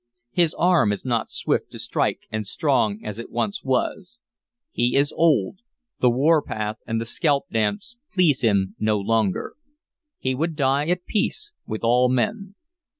[0.31, 4.17] His arm is not swift to strike and strong as it once was.
[4.71, 5.59] He is old;
[5.99, 9.53] the warpath and the scalp dance please him no longer.
[10.17, 12.55] He would die at peace with all men.